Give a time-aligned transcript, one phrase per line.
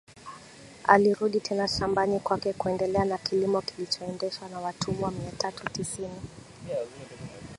[0.83, 6.21] Alirudi tena shambani kwake kuendelea na kilimo kilichoendeshwa na watumwa mia tatu tisini